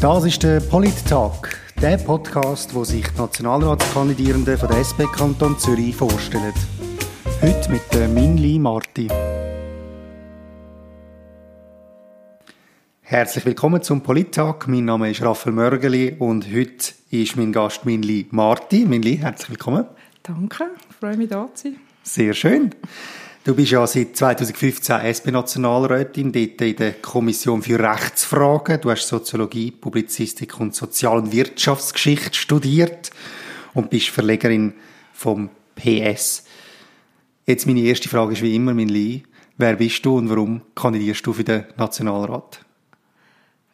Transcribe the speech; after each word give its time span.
Das 0.00 0.24
ist 0.24 0.42
der 0.42 0.60
Polit-Talk, 0.60 1.60
der 1.82 1.98
Podcast, 1.98 2.74
wo 2.74 2.84
sich 2.84 3.06
die 3.06 3.18
Nationalratskandidierenden 3.18 4.56
von 4.56 4.68
der 4.70 4.78
SP 4.80 5.04
Kanton 5.04 5.58
Zürich 5.58 5.94
vorstellen. 5.94 6.54
Heute 7.42 7.70
mit 7.70 7.82
der 7.92 8.08
Minli 8.08 8.58
Marti. 8.58 9.08
Herzlich 13.02 13.44
willkommen 13.44 13.82
zum 13.82 14.02
Polit-Talk. 14.02 14.68
Mein 14.68 14.86
Name 14.86 15.10
ist 15.10 15.20
Raphael 15.20 15.52
Mörgeli 15.54 16.16
und 16.18 16.46
heute 16.46 16.94
ist 17.10 17.36
mein 17.36 17.52
Gast 17.52 17.84
Minli 17.84 18.26
Marti. 18.30 18.86
Minli, 18.86 19.18
herzlich 19.18 19.50
willkommen. 19.50 19.84
Danke, 20.22 20.64
ich 20.88 20.96
freue 20.96 21.18
mich 21.18 21.28
da 21.28 21.46
zu 21.52 21.64
sein. 21.64 21.76
Sehr 22.04 22.32
schön. 22.32 22.74
Du 23.50 23.56
bist 23.56 23.72
ja 23.72 23.84
seit 23.84 24.16
2015 24.16 25.00
SP-Nationalrätin, 25.10 26.30
dort 26.30 26.60
in 26.60 26.76
der 26.76 26.92
Kommission 26.92 27.62
für 27.62 27.80
Rechtsfragen. 27.80 28.80
Du 28.80 28.92
hast 28.92 29.08
Soziologie, 29.08 29.72
Publizistik 29.72 30.60
und 30.60 30.72
Sozial- 30.72 31.18
und 31.18 31.32
Wirtschaftsgeschichte 31.32 32.38
studiert 32.38 33.10
und 33.74 33.90
bist 33.90 34.10
Verlegerin 34.10 34.74
vom 35.12 35.50
PS. 35.74 36.44
Jetzt 37.44 37.66
meine 37.66 37.80
erste 37.80 38.08
Frage 38.08 38.34
ist 38.34 38.42
wie 38.42 38.54
immer, 38.54 38.72
mein 38.72 38.88
Lee. 38.88 39.24
Wer 39.58 39.74
bist 39.74 40.06
du 40.06 40.18
und 40.18 40.30
warum 40.30 40.62
kandidierst 40.76 41.26
du 41.26 41.32
für 41.32 41.42
den 41.42 41.64
Nationalrat? 41.76 42.60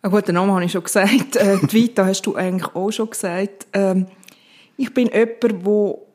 Einen 0.01 0.11
guten 0.11 0.37
Namen 0.37 0.53
habe 0.53 0.65
ich 0.65 0.73
schon 0.73 0.85
gesagt. 0.85 1.37
Äh, 1.37 1.59
Vita 1.71 2.07
hast 2.07 2.23
du 2.23 2.35
eigentlich 2.35 2.75
auch 2.75 2.91
schon 2.93 3.11
gesagt. 3.11 3.67
Ähm, 3.75 4.07
ich 4.79 4.95
bin 4.95 5.09
jemand, 5.09 5.43
der 5.43 6.06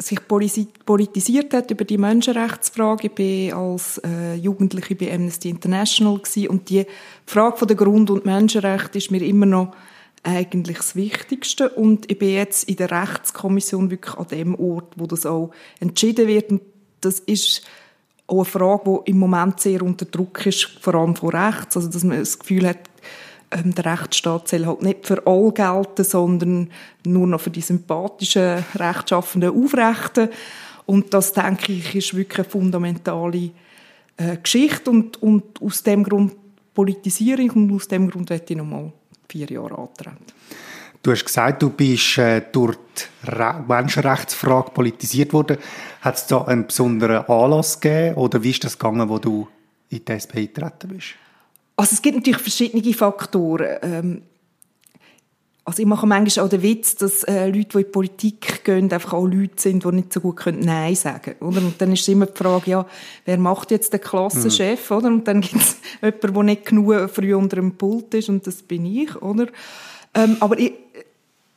sich 0.00 0.18
politisiert 0.26 1.52
hat 1.52 1.70
über 1.70 1.84
die 1.84 1.98
Menschenrechtsfrage. 1.98 3.10
Ich 3.14 3.52
war 3.52 3.58
als 3.62 3.98
äh, 3.98 4.34
Jugendliche 4.34 4.94
bei 4.94 5.12
Amnesty 5.14 5.50
International 5.50 6.18
gewesen, 6.18 6.48
und 6.48 6.70
die 6.70 6.86
Frage 7.26 7.66
der 7.66 7.76
Grund- 7.76 8.10
und 8.10 8.24
Menschenrechte 8.24 8.98
ist 8.98 9.10
mir 9.10 9.22
immer 9.22 9.46
noch 9.46 9.74
eigentlich 10.22 10.78
das 10.78 10.96
Wichtigste. 10.96 11.70
Und 11.70 12.10
ich 12.10 12.18
bin 12.18 12.30
jetzt 12.30 12.68
in 12.68 12.76
der 12.76 12.90
Rechtskommission 12.90 13.90
wirklich 13.90 14.16
an 14.16 14.26
dem 14.28 14.54
Ort, 14.54 14.94
wo 14.96 15.06
das 15.06 15.26
auch 15.26 15.50
entschieden 15.80 16.28
wird. 16.28 16.50
Und 16.50 16.62
das 17.00 17.20
ist 17.20 17.62
auch 18.26 18.36
eine 18.36 18.44
Frage, 18.44 19.02
die 19.04 19.10
im 19.10 19.18
Moment 19.18 19.60
sehr 19.60 19.82
unter 19.82 20.04
Druck 20.04 20.46
ist, 20.46 20.78
vor 20.80 20.94
allem 20.94 21.16
von 21.16 21.30
rechts, 21.30 21.76
also 21.76 21.88
dass 21.88 22.04
man 22.04 22.18
das 22.18 22.38
Gefühl 22.38 22.66
hat, 22.66 22.89
der 23.52 23.84
Rechtsstaat 23.84 24.48
soll 24.48 24.66
halt 24.66 24.82
nicht 24.82 25.06
für 25.06 25.26
alle 25.26 25.52
gelten, 25.52 26.04
sondern 26.04 26.70
nur 27.04 27.26
noch 27.26 27.40
für 27.40 27.50
die 27.50 27.60
sympathischen, 27.60 28.64
rechtschaffenden 28.76 29.50
Aufrechten. 29.50 30.28
Und 30.86 31.12
das, 31.12 31.32
denke 31.32 31.72
ich, 31.72 31.94
ist 31.94 32.14
wirklich 32.14 32.40
eine 32.40 32.48
fundamentale 32.48 33.50
äh, 34.16 34.36
Geschichte. 34.42 34.90
Und, 34.90 35.22
und 35.22 35.60
aus 35.62 35.82
dem 35.82 36.04
Grund 36.04 36.34
politisiere 36.74 37.42
ich 37.42 37.54
und 37.54 37.72
aus 37.72 37.88
dem 37.88 38.08
Grund 38.08 38.30
werde 38.30 38.44
ich 38.48 38.56
nochmal 38.56 38.92
vier 39.28 39.50
Jahre 39.50 39.78
antreten. 39.78 40.26
Du 41.02 41.12
hast 41.12 41.24
gesagt, 41.24 41.62
du 41.62 41.70
bist 41.70 42.18
äh, 42.18 42.42
durch 42.52 42.76
die 42.94 43.68
Menschenrechtsfrage 43.68 44.70
politisiert 44.70 45.32
worden. 45.32 45.56
Hat 46.02 46.16
es 46.16 46.26
da 46.26 46.42
einen 46.42 46.66
besonderen 46.66 47.24
Anlass 47.26 47.80
gegeben 47.80 48.16
oder 48.16 48.42
wie 48.42 48.50
ist 48.50 48.64
das 48.64 48.78
gegangen, 48.78 49.08
wo 49.08 49.18
du 49.18 49.48
in 49.88 50.04
die 50.04 50.12
SP 50.12 50.44
eingetreten 50.44 50.88
bist? 50.88 51.14
Also 51.80 51.94
es 51.94 52.02
gibt 52.02 52.16
natürlich 52.16 52.42
verschiedene 52.42 52.92
Faktoren. 52.92 53.78
Ähm, 53.80 54.22
also 55.64 55.80
ich 55.80 55.88
mache 55.88 56.06
manchmal 56.06 56.44
auch 56.44 56.50
den 56.50 56.62
Witz, 56.62 56.96
dass 56.96 57.24
äh, 57.24 57.46
Leute, 57.46 57.68
die 57.68 57.78
in 57.78 57.84
die 57.84 57.84
Politik 57.84 58.64
gehen, 58.64 58.92
einfach 58.92 59.14
auch 59.14 59.24
Leute 59.24 59.54
sind, 59.56 59.82
die 59.82 59.92
nicht 59.92 60.12
so 60.12 60.20
gut 60.20 60.36
können 60.36 60.60
Nein 60.60 60.94
sagen 60.94 61.36
können. 61.38 61.64
Und 61.64 61.80
dann 61.80 61.92
ist 61.92 62.06
immer 62.06 62.26
die 62.26 62.36
Frage, 62.36 62.70
ja, 62.70 62.86
wer 63.24 63.38
macht 63.38 63.70
jetzt 63.70 63.94
den 63.94 64.00
Klassenchef? 64.02 64.90
Mhm. 64.90 64.96
Oder? 64.96 65.08
Und 65.08 65.26
dann 65.26 65.40
gibt 65.40 65.56
es 65.56 65.78
jemanden, 66.02 66.34
der 66.34 66.42
nicht 66.42 66.66
genug 66.66 67.08
früh 67.08 67.34
unter 67.34 67.56
dem 67.56 67.72
Pult 67.76 68.12
ist 68.12 68.28
und 68.28 68.46
das 68.46 68.56
bin 68.56 68.84
ich. 68.84 69.16
Oder? 69.22 69.46
Ähm, 70.12 70.36
aber 70.40 70.58
ich, 70.58 70.74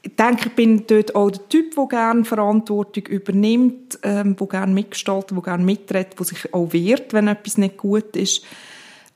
ich 0.03 0.15
denke, 0.15 0.47
ich 0.47 0.55
bin 0.55 0.87
dort 0.87 1.15
auch 1.15 1.31
der 1.31 1.49
Typ, 1.49 1.75
der 1.75 1.87
gerne 1.87 2.23
Verantwortung 2.23 3.07
übernimmt, 3.07 3.99
ähm, 4.03 4.37
der 4.37 4.47
gerne 4.47 4.73
mitgestaltet, 4.73 5.31
der 5.31 5.43
gerne 5.43 5.65
mitredet, 5.65 6.17
der 6.17 6.25
sich 6.25 6.53
auch 6.53 6.71
wehrt, 6.71 7.11
wenn 7.11 7.27
etwas 7.27 7.57
nicht 7.57 7.75
gut 7.75 8.15
ist. 8.15 8.45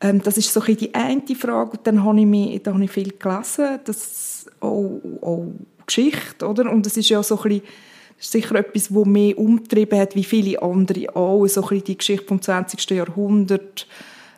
Ähm, 0.01 0.21
das 0.21 0.37
ist 0.37 0.53
so 0.53 0.61
ein 0.61 0.77
die 0.77 0.93
eine 0.93 1.21
Frage. 1.35 1.71
Und 1.71 1.87
dann 1.87 2.03
habe 2.03 2.19
ich, 2.19 2.25
mich, 2.25 2.61
da 2.63 2.73
habe 2.73 2.83
ich 2.83 2.91
viel 2.91 3.13
gelesen, 3.17 3.79
das 3.85 4.45
auch, 4.59 5.01
auch 5.21 5.47
Geschichte, 5.85 6.47
oder? 6.47 6.71
Und 6.71 6.85
das 6.85 6.97
ist 6.97 7.09
ja 7.09 7.23
so 7.23 7.37
ein 7.37 7.43
bisschen, 7.43 7.63
sicher 8.19 8.55
etwas, 8.55 8.89
das 8.89 9.05
mich 9.05 9.37
umtrieben 9.37 9.99
hat, 9.99 10.15
wie 10.15 10.23
viele 10.23 10.61
andere 10.61 11.15
auch, 11.15 11.45
so 11.47 11.61
ein 11.61 11.69
bisschen 11.69 11.85
die 11.85 11.97
Geschichte 11.97 12.25
vom 12.25 12.41
20. 12.41 12.89
Jahrhundert, 12.89 13.87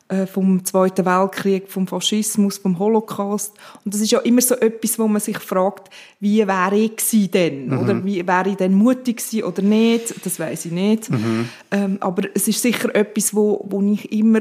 äh, 0.10 0.26
vom 0.26 0.66
Zweiten 0.66 1.06
Weltkrieg, 1.06 1.70
vom 1.70 1.88
Faschismus, 1.88 2.58
vom 2.58 2.78
Holocaust. 2.80 3.54
Und 3.86 3.94
das 3.94 4.02
ist 4.02 4.12
ja 4.12 4.20
immer 4.20 4.42
so 4.42 4.56
etwas, 4.56 5.00
wo 5.00 5.08
man 5.08 5.22
sich 5.22 5.38
fragt, 5.38 5.90
wie 6.20 6.46
wäre 6.46 6.76
ich 6.76 7.32
denn? 7.32 7.68
Mhm. 7.68 7.80
Oder 7.80 8.06
wie 8.06 8.28
wäre 8.28 8.50
ich 8.50 8.56
denn 8.56 8.74
mutig 8.74 9.18
gewesen 9.18 9.44
oder 9.44 9.62
nicht? 9.62 10.26
Das 10.26 10.40
weiß 10.40 10.66
ich 10.66 10.72
nicht. 10.72 11.10
Mhm. 11.10 11.50
Ähm, 11.72 11.98
aber 12.00 12.24
es 12.34 12.48
ist 12.48 12.62
sicher 12.62 12.94
etwas, 12.96 13.34
wo, 13.34 13.66
wo 13.70 13.82
ich 13.82 14.12
immer 14.12 14.40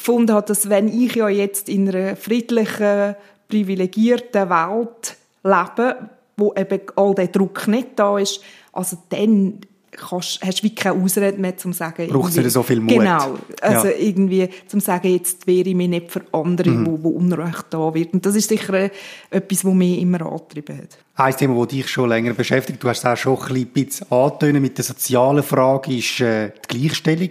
gefunden 0.00 0.32
habe, 0.32 0.46
dass 0.46 0.68
wenn 0.68 0.88
ich 0.88 1.14
ja 1.14 1.28
jetzt 1.28 1.68
in 1.68 1.88
einer 1.88 2.16
friedlichen, 2.16 3.14
privilegierten 3.48 4.48
Welt 4.48 5.16
lebe, 5.44 6.10
wo 6.36 6.54
eben 6.54 6.80
all 6.96 7.14
der 7.14 7.28
Druck 7.28 7.68
nicht 7.68 7.90
da 7.96 8.18
ist, 8.18 8.40
also 8.72 8.96
dann 9.10 9.60
kannst, 9.90 10.40
hast 10.42 10.60
du 10.60 10.62
wie 10.62 10.74
keine 10.74 11.02
Ausrede 11.02 11.38
mehr, 11.38 11.56
zum 11.56 11.72
sagen... 11.72 12.08
Braucht 12.08 12.30
es 12.30 12.36
nicht 12.36 12.50
so 12.50 12.62
viel 12.62 12.80
Mut. 12.80 12.90
Genau. 12.90 13.34
Also 13.60 13.88
ja. 13.88 13.94
irgendwie 13.98 14.48
zum 14.66 14.80
sagen, 14.80 15.08
jetzt 15.08 15.46
wehre 15.46 15.68
ich 15.68 15.74
mich 15.74 15.88
nicht 15.88 16.10
für 16.10 16.22
andere, 16.32 16.70
mhm. 16.70 16.86
wo, 16.86 17.02
wo 17.02 17.08
Unrecht 17.10 17.66
da 17.70 17.92
wird. 17.92 18.14
Und 18.14 18.24
das 18.24 18.36
ist 18.36 18.48
sicher 18.48 18.90
etwas, 19.30 19.64
was 19.64 19.74
mich 19.74 20.00
immer 20.00 20.22
angetrieben 20.22 20.78
hat. 20.78 20.98
Ein 21.16 21.36
Thema, 21.36 21.58
das 21.58 21.68
dich 21.68 21.88
schon 21.88 22.08
länger 22.08 22.32
beschäftigt, 22.34 22.82
du 22.82 22.88
hast 22.88 23.00
es 23.00 23.04
auch 23.04 23.16
schon 23.16 23.38
ein 23.38 23.66
bisschen 23.66 24.10
angetönt 24.10 24.60
mit 24.60 24.78
der 24.78 24.84
sozialen 24.84 25.42
Frage, 25.42 25.94
ist 25.94 26.20
äh, 26.20 26.52
die 26.70 26.78
Gleichstellung. 26.78 27.30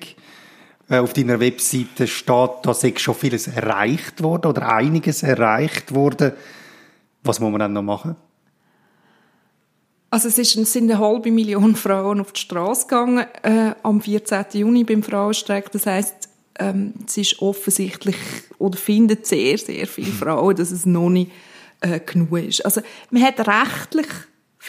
Äh, 0.89 0.97
auf 0.97 1.13
deiner 1.13 1.39
Webseite 1.39 2.07
steht, 2.07 2.49
da 2.63 2.73
sei 2.73 2.93
schon 2.97 3.15
vieles 3.15 3.47
erreicht 3.47 4.23
worden 4.23 4.47
oder 4.47 4.73
einiges 4.73 5.23
erreicht 5.23 5.93
worden. 5.93 6.33
Was 7.23 7.39
muss 7.39 7.51
man 7.51 7.59
dann 7.59 7.73
noch 7.73 7.83
machen? 7.83 8.15
Also 10.09 10.27
es, 10.27 10.39
ist, 10.39 10.53
sind 10.53 10.89
eine 10.89 10.99
halbe 10.99 11.29
Million 11.29 11.75
Frauen 11.75 12.19
auf 12.19 12.33
die 12.33 12.41
Straße 12.41 12.87
gegangen 12.87 13.27
äh, 13.43 13.75
am 13.83 14.01
14. 14.01 14.45
Juni 14.53 14.83
beim 14.83 15.03
Frauenstreik. 15.03 15.71
Das 15.71 15.85
heißt, 15.85 16.29
ähm, 16.57 16.95
es 17.05 17.17
ist 17.17 17.41
offensichtlich 17.41 18.15
oder 18.57 18.75
findet 18.75 19.27
sehr, 19.27 19.59
sehr 19.59 19.85
viele 19.85 20.11
Frauen, 20.11 20.55
dass 20.55 20.71
es 20.71 20.87
noch 20.87 21.09
nicht 21.09 21.31
äh, 21.81 21.99
genug 21.99 22.39
ist. 22.39 22.65
Also 22.65 22.81
man 23.11 23.21
hat 23.21 23.39
rechtlich 23.47 24.07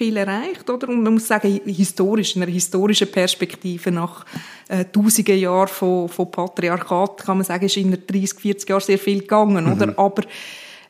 viel 0.00 0.16
erreicht, 0.16 0.70
oder? 0.70 0.88
Und 0.88 1.02
man 1.02 1.12
muss 1.12 1.26
sagen, 1.26 1.60
historisch, 1.66 2.34
in 2.34 2.42
einer 2.42 2.50
historischen 2.50 3.12
Perspektive 3.12 3.90
nach 3.90 4.24
äh, 4.68 4.86
tausenden 4.86 5.38
Jahren 5.38 5.68
von, 5.68 6.08
von 6.08 6.30
Patriarchat, 6.30 7.18
kann 7.18 7.36
man 7.36 7.44
sagen, 7.44 7.66
ist 7.66 7.76
in 7.76 7.90
30, 7.90 8.40
40 8.40 8.68
Jahren 8.70 8.80
sehr 8.80 8.98
viel 8.98 9.20
gegangen, 9.20 9.66
mhm. 9.66 9.72
oder? 9.72 9.98
Aber 9.98 10.22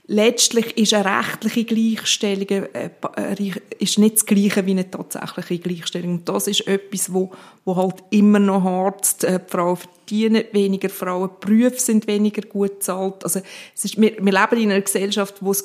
letztlich 0.06 0.76
ist 0.76 0.94
eine 0.94 1.18
rechtliche 1.18 1.64
Gleichstellung 1.64 2.46
äh, 2.48 2.90
äh, 3.16 3.52
ist 3.80 3.98
nicht 3.98 4.14
das 4.14 4.26
Gleiche 4.26 4.64
wie 4.64 4.70
eine 4.70 4.88
tatsächliche 4.88 5.58
Gleichstellung. 5.58 6.10
Und 6.18 6.28
das 6.28 6.46
ist 6.46 6.68
etwas, 6.68 7.12
wo, 7.12 7.32
wo 7.64 7.74
halt 7.74 7.96
immer 8.10 8.38
noch 8.38 8.62
hart 8.62 9.24
äh, 9.24 9.40
die 9.40 9.50
Frauen 9.50 9.76
verdienen 9.76 10.44
weniger, 10.52 10.88
Frauen 10.88 11.30
Berufe 11.40 11.80
sind 11.80 12.06
weniger 12.06 12.42
gut 12.42 12.78
bezahlt. 12.78 13.24
Also 13.24 13.40
es 13.74 13.86
ist, 13.86 14.00
wir, 14.00 14.12
wir 14.20 14.32
leben 14.32 14.62
in 14.62 14.70
einer 14.70 14.82
Gesellschaft, 14.82 15.36
wo 15.40 15.50
es 15.50 15.64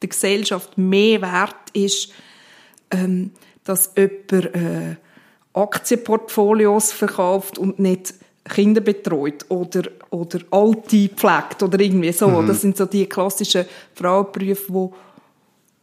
der 0.00 0.08
Gesellschaft 0.08 0.78
mehr 0.78 1.20
wert 1.20 1.70
ist, 1.72 2.12
ähm, 2.90 3.32
dass 3.64 3.92
jemand 3.96 4.54
äh, 4.54 4.96
Aktienportfolios 5.52 6.92
verkauft 6.92 7.58
und 7.58 7.78
nicht 7.78 8.14
Kinder 8.48 8.80
betreut 8.80 9.46
oder, 9.48 9.82
oder 10.10 10.40
Alte 10.50 11.08
pflegt 11.08 11.62
oder 11.62 11.80
irgendwie 11.80 12.12
so. 12.12 12.28
Mhm. 12.28 12.46
Das 12.46 12.60
sind 12.60 12.76
so 12.76 12.86
die 12.86 13.06
klassischen 13.06 13.64
Frauenberufe, 13.94 14.64
wo 14.68 14.94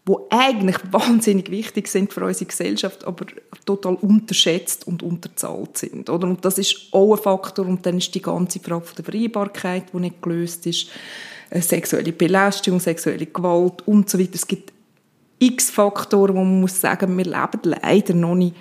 wo 0.05 0.27
eigentlich 0.29 0.77
wahnsinnig 0.91 1.49
wichtig 1.49 1.87
sind 1.87 2.13
für 2.13 2.25
unsere 2.25 2.45
Gesellschaft, 2.45 3.05
aber 3.05 3.25
total 3.65 3.95
unterschätzt 3.95 4.85
und 4.87 5.03
unterzahlt 5.03 5.77
sind. 5.77 6.09
Oder? 6.09 6.27
Und 6.27 6.43
das 6.43 6.57
ist 6.57 6.87
auch 6.91 7.15
ein 7.15 7.21
Faktor. 7.21 7.65
Und 7.65 7.85
dann 7.85 7.97
ist 7.97 8.13
die 8.13 8.21
ganze 8.21 8.59
Frage 8.59 8.85
von 8.85 8.95
der 8.97 9.05
Vereinbarkeit, 9.05 9.85
die 9.93 9.99
nicht 9.99 10.21
gelöst 10.21 10.65
ist, 10.67 10.87
äh, 11.49 11.61
sexuelle 11.61 12.11
Belästigung, 12.11 12.79
sexuelle 12.79 13.27
Gewalt 13.27 13.87
und 13.87 14.09
so 14.09 14.19
weiter. 14.19 14.35
Es 14.35 14.47
gibt 14.47 14.72
x 15.47 15.69
Faktoren, 15.69 16.35
wo 16.35 16.43
man 16.43 16.61
muss 16.61 16.79
sagen, 16.79 17.17
wir 17.17 17.25
leben 17.25 17.59
leider 17.63 18.13
noch 18.13 18.35
nicht 18.35 18.55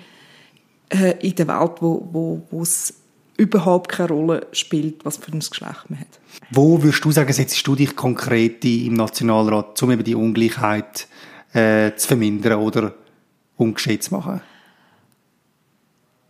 äh, 0.89 1.15
in 1.25 1.35
der 1.35 1.47
Welt, 1.47 1.73
wo, 1.79 2.07
wo, 2.11 2.41
wo 2.49 2.61
es 2.61 2.93
überhaupt 3.37 3.89
keine 3.89 4.09
Rolle 4.09 4.47
spielt, 4.51 5.03
was 5.05 5.17
für 5.17 5.31
ein 5.31 5.39
Geschlecht 5.39 5.89
man 5.89 5.99
hat. 5.99 6.19
Wo 6.51 6.81
würdest 6.81 7.03
du 7.03 7.11
sagen, 7.11 7.33
setzt 7.33 7.65
du 7.65 7.75
dich 7.75 7.95
konkret 7.95 8.63
im 8.65 8.93
Nationalrat, 8.93 9.81
um 9.81 9.91
eben 9.91 10.03
die 10.03 10.15
Ungleichheit 10.15 11.07
äh, 11.53 11.95
zu 11.95 12.07
vermindern 12.07 12.59
oder 12.59 12.93
umgeschätzt 13.57 14.09
zu 14.09 14.15
machen? 14.15 14.41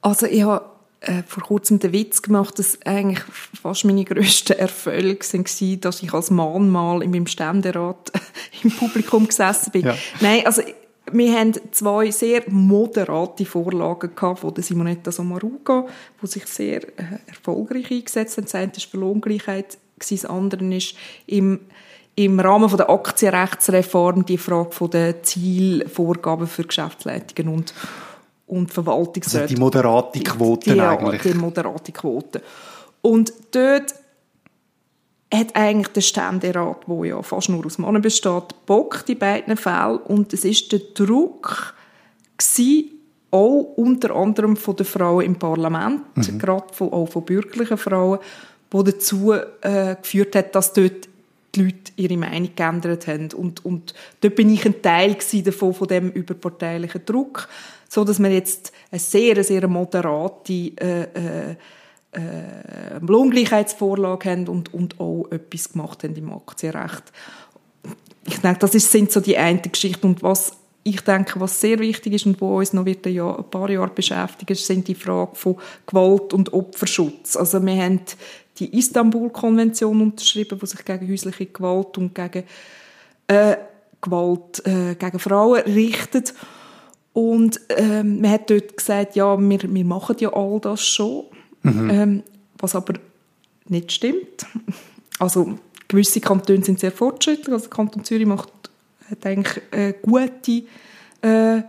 Also 0.02 0.26
ich 0.26 0.44
habe 0.44 0.73
äh, 1.04 1.24
vor 1.28 1.44
kurzem 1.44 1.80
den 1.80 1.92
Witz 1.92 2.22
gemacht, 2.22 2.58
dass 2.60 2.80
eigentlich 2.86 3.22
fast 3.62 3.86
meine 3.86 4.06
grössten 4.06 4.58
Erfolge 4.58 5.20
waren, 5.20 5.82
dass 5.82 6.02
ich 6.02 6.14
als 6.14 6.32
Mann 6.32 6.70
mal 6.70 7.04
in 7.04 7.12
meinem 7.12 7.28
Ständerat 7.28 8.12
im 8.64 8.72
Publikum 8.72 9.28
gesessen 9.28 9.72
bin. 9.72 9.86
Ja. 9.86 9.96
Nein, 10.22 10.46
also 10.46 10.62
wir 11.12 11.38
haben 11.38 11.54
zwei 11.72 12.10
sehr 12.12 12.44
moderate 12.48 13.46
Vorlagen 13.46 14.16
gehabt 14.16 14.40
von 14.40 14.54
der 14.54 14.64
Simonetta 14.64 15.12
Sommaruga, 15.12 15.86
die 16.22 16.28
sich 16.28 16.46
sehr 16.48 16.84
äh, 16.84 17.20
erfolgreich 17.28 17.92
eingesetzt 17.92 18.38
haben. 18.38 18.46
Das 18.46 18.56
eine 18.56 18.72
ist 18.72 18.86
für 18.86 18.98
Lohngleichheit, 18.98 19.78
das 19.98 20.26
andere 20.26 20.66
ist 20.76 20.96
im 21.28 21.60
im 22.16 22.40
Rahmen 22.40 22.70
von 22.70 22.78
der 22.78 22.92
Aktienrechtsreform 22.92 24.26
die 24.26 24.38
Frage 24.38 24.72
von 24.72 24.92
der 24.92 25.24
Zielvorgaben 25.24 26.46
für 26.46 26.64
Geschäftsleitungen 26.64 27.54
und 27.54 27.74
und 28.54 28.72
Verwaltungsräte. 28.72 29.44
Also 29.44 29.56
die 29.56 29.60
moderate 29.60 30.20
Quote 30.20 30.74
die, 30.74 30.80
eigentlich. 30.80 31.22
Die 31.22 31.34
moderate 31.34 31.92
Quote. 31.92 32.42
Und 33.02 33.34
dort 33.52 33.96
hat 35.34 35.56
eigentlich 35.56 35.88
der 35.88 36.02
Ständerat, 36.02 36.88
wo 36.88 37.04
ja 37.04 37.22
fast 37.24 37.50
nur 37.50 37.66
aus 37.66 37.80
Männern 37.80 38.02
besteht, 38.02 38.66
Bock 38.66 39.04
die 39.08 39.16
beiden 39.16 39.58
Fälle 39.58 39.98
und 39.98 40.32
es 40.32 40.46
ist 40.46 40.72
der 40.72 40.80
Druck 40.94 41.74
gewesen, 42.38 42.90
auch 43.32 43.74
unter 43.76 44.16
anderem 44.16 44.56
von 44.56 44.76
den 44.76 44.86
Frauen 44.86 45.26
im 45.26 45.36
Parlament, 45.36 46.16
mhm. 46.16 46.38
gerade 46.38 46.72
von, 46.72 46.94
auch 46.94 47.08
von 47.08 47.26
bürgerlichen 47.26 47.78
Frauen, 47.78 48.20
wo 48.70 48.84
dazu 48.84 49.34
äh, 49.34 49.96
geführt 49.96 50.36
hat, 50.36 50.54
dass 50.54 50.74
dort 50.74 51.10
die 51.56 51.64
Leute 51.64 51.92
ihre 51.96 52.18
Meinung 52.18 52.50
geändert 52.56 53.08
haben. 53.08 53.30
Und, 53.34 53.66
und 53.66 53.94
dort 54.22 54.36
bin 54.36 54.52
ich 54.54 54.66
ein 54.66 54.82
Teil 54.82 55.18
davon, 55.44 55.74
von 55.74 55.88
dem 55.88 56.12
überparteilichen 56.12 57.06
Druck 57.06 57.48
so 57.94 58.04
dass 58.04 58.18
wir 58.18 58.32
jetzt 58.32 58.74
eine 58.90 59.00
sehr, 59.00 59.44
sehr 59.44 59.68
moderate 59.68 60.54
äh, 60.54 61.04
äh, 61.04 61.56
äh, 62.12 63.00
Lohngleichheitsvorlage 63.02 64.32
haben 64.32 64.48
und, 64.48 64.74
und 64.74 65.00
auch 65.00 65.28
etwas 65.30 65.72
gemacht 65.72 66.04
haben 66.04 66.16
im 66.16 66.34
Aktienrecht. 66.34 67.04
Ich 68.26 68.40
denke, 68.40 68.60
das 68.60 68.74
ist, 68.74 68.92
sind 68.92 69.12
so 69.12 69.20
die 69.20 69.38
eine 69.38 69.60
Geschichte. 69.60 70.08
Und 70.08 70.24
was 70.24 70.54
ich 70.82 71.02
denke, 71.02 71.40
was 71.40 71.62
sehr 71.62 71.78
wichtig 71.78 72.14
ist 72.14 72.26
und 72.26 72.42
wo 72.42 72.58
uns 72.58 72.74
noch 72.74 72.86
wird 72.86 73.06
ein, 73.06 73.14
Jahr, 73.14 73.38
ein 73.38 73.50
paar 73.50 73.70
Jahre 73.70 73.92
beschäftigen, 73.92 74.56
sind 74.56 74.88
die 74.88 74.96
Frage 74.96 75.36
von 75.36 75.58
Gewalt 75.86 76.34
und 76.34 76.52
Opferschutz. 76.52 77.36
Also 77.36 77.64
wir 77.64 77.76
haben 77.76 78.02
die 78.58 78.76
Istanbul-Konvention 78.76 80.02
unterschrieben, 80.02 80.58
die 80.60 80.66
sich 80.66 80.84
gegen 80.84 81.12
häusliche 81.12 81.46
Gewalt 81.46 81.96
und 82.00 82.16
gegen 82.16 82.44
äh, 83.28 83.56
Gewalt 84.02 84.66
äh, 84.66 84.96
gegen 84.96 85.20
Frauen 85.20 85.62
richtet. 85.62 86.34
Und 87.14 87.62
ähm, 87.70 88.22
man 88.22 88.32
hat 88.32 88.50
dort 88.50 88.76
gesagt, 88.76 89.16
ja, 89.16 89.40
wir, 89.40 89.60
wir 89.62 89.86
machen 89.86 90.16
ja 90.20 90.34
all 90.34 90.60
das 90.60 90.86
schon, 90.86 91.26
mhm. 91.62 91.90
ähm, 91.90 92.24
was 92.58 92.76
aber 92.76 92.96
nicht 93.68 93.92
stimmt. 93.92 94.46
Also 95.20 95.60
gewisse 95.88 96.20
Kantone 96.20 96.64
sind 96.64 96.80
sehr 96.80 96.92
fortschrittlich, 96.92 97.54
also 97.54 97.68
der 97.68 97.76
Kanton 97.76 98.04
Zürich 98.04 98.26
macht, 98.26 98.50
hat 99.10 99.26
eigentlich 99.26 99.64
eine 99.72 99.94
gute, 99.94 100.64
äh, 101.22 101.58
äh, 101.58 101.62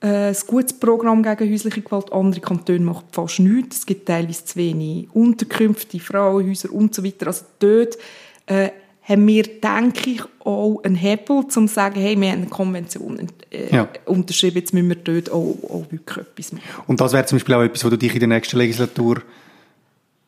ein 0.00 0.36
gutes 0.46 0.72
Programm 0.72 1.22
gegen 1.22 1.52
häusliche 1.52 1.82
Gewalt. 1.82 2.10
Andere 2.12 2.40
Kantone 2.40 2.80
machen 2.80 3.04
fast 3.12 3.40
nichts. 3.40 3.78
Es 3.80 3.86
gibt 3.86 4.06
teilweise 4.06 4.44
zu 4.46 4.56
wenig 4.56 5.08
Unterkünfte, 5.12 6.00
Frauenhäuser 6.00 6.72
und 6.72 6.94
so 6.94 7.04
weiter. 7.04 7.26
Also 7.26 7.44
dort 7.58 7.98
äh, 8.46 8.70
haben 9.08 9.26
wir, 9.26 9.42
denke 9.44 10.10
ich, 10.10 10.22
auch 10.44 10.82
einen 10.84 10.94
Hebel, 10.94 11.36
um 11.36 11.48
zu 11.48 11.66
sagen, 11.66 11.98
hey, 11.98 12.20
wir 12.20 12.30
haben 12.30 12.42
eine 12.42 12.50
Konvention 12.50 13.26
äh, 13.50 13.74
ja. 13.74 13.88
unterschrieben, 14.04 14.58
jetzt 14.58 14.74
müssen 14.74 14.88
wir 14.88 14.96
dort 14.96 15.30
auch, 15.30 15.56
auch 15.64 15.86
wirklich 15.90 16.26
etwas 16.26 16.52
machen. 16.52 16.64
Und 16.86 17.00
das 17.00 17.12
wäre 17.14 17.24
zum 17.24 17.36
Beispiel 17.36 17.54
auch 17.54 17.62
etwas, 17.62 17.84
wo 17.84 17.90
du 17.90 17.96
dich 17.96 18.12
in 18.12 18.20
der 18.20 18.28
nächsten 18.28 18.58
Legislatur 18.58 19.22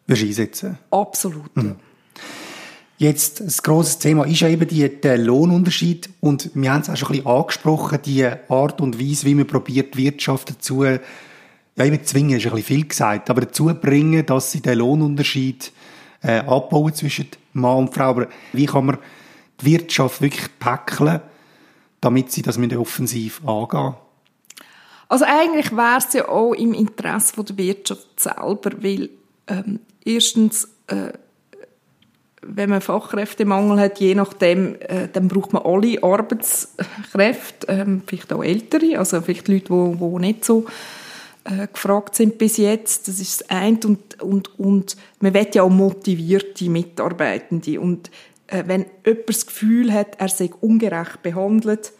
wirst 0.06 0.22
einsetzen 0.22 0.78
Absolut, 0.90 1.54
mhm. 1.56 1.76
Jetzt, 2.96 3.40
das 3.40 3.62
grosse 3.62 3.98
Thema 3.98 4.26
ist 4.26 4.40
ja 4.40 4.48
eben 4.48 4.68
die, 4.68 4.86
der 5.00 5.16
Lohnunterschied 5.16 6.10
und 6.20 6.50
wir 6.52 6.70
haben 6.70 6.82
es 6.82 6.90
auch 6.90 6.96
schon 6.96 7.08
ein 7.08 7.12
bisschen 7.12 7.30
angesprochen, 7.30 7.98
die 8.04 8.26
Art 8.26 8.80
und 8.82 9.00
Weise, 9.00 9.24
wie 9.24 9.34
man 9.34 9.46
probiert, 9.46 9.94
die 9.94 10.04
Wirtschaft 10.04 10.50
dazu, 10.50 10.84
ja, 10.84 10.98
eben 11.78 12.04
zwingen 12.04 12.36
ist 12.36 12.44
ein 12.44 12.52
bisschen 12.52 12.66
viel 12.66 12.86
gesagt, 12.86 13.30
aber 13.30 13.42
dazu 13.42 13.72
bringen, 13.74 14.26
dass 14.26 14.52
sie 14.52 14.60
den 14.60 14.76
Lohnunterschied 14.78 15.72
äh, 16.22 16.40
abbauen 16.40 16.92
zwischen 16.92 17.28
Mann 17.52 17.78
und 17.78 17.94
Frau. 17.94 18.10
Aber 18.10 18.28
wie 18.52 18.66
kann 18.66 18.86
man 18.86 18.98
die 19.60 19.72
Wirtschaft 19.72 20.20
wirklich 20.20 20.58
packeln, 20.58 21.20
damit 22.00 22.32
sie 22.32 22.42
das 22.42 22.58
mit 22.58 22.74
Offensiv 22.74 23.44
angehen? 23.46 23.94
Also 25.08 25.24
eigentlich 25.24 25.72
wäre 25.72 25.98
es 25.98 26.12
ja 26.12 26.28
auch 26.28 26.54
im 26.54 26.72
Interesse 26.72 27.42
der 27.42 27.58
Wirtschaft 27.58 28.20
selber, 28.20 28.70
weil 28.80 29.10
ähm, 29.48 29.80
erstens, 30.04 30.68
äh, 30.86 31.12
wenn 32.42 32.70
man 32.70 32.80
Fachkräftemangel 32.80 33.80
hat, 33.80 33.98
je 33.98 34.14
nachdem, 34.14 34.76
äh, 34.80 35.08
dann 35.12 35.26
braucht 35.26 35.52
man 35.52 35.64
alle 35.64 36.02
Arbeitskräfte, 36.02 37.66
ähm, 37.68 38.02
vielleicht 38.06 38.32
auch 38.32 38.44
ältere, 38.44 38.98
also 38.98 39.20
vielleicht 39.20 39.48
Leute, 39.48 39.64
die, 39.64 39.98
die 39.98 40.18
nicht 40.20 40.44
so 40.44 40.66
äh, 41.44 41.66
gefragt 41.66 42.14
sind 42.14 42.38
bis 42.38 42.56
jetzt. 42.56 43.08
Das 43.08 43.20
ist 43.20 43.40
das 43.40 43.50
eine. 43.50 43.78
Und, 43.84 44.20
und, 44.22 44.58
und 44.58 44.96
man 45.20 45.34
will 45.34 45.46
ja 45.52 45.62
auch 45.62 45.70
motivierte 45.70 46.68
Mitarbeitende. 46.68 47.80
Und 47.80 48.10
äh, 48.46 48.64
wenn 48.66 48.86
jemand 49.04 49.28
das 49.28 49.46
Gefühl 49.46 49.92
hat, 49.92 50.18
er 50.18 50.28
sei 50.28 50.50
ungerecht 50.60 51.22
behandelt, 51.22 51.92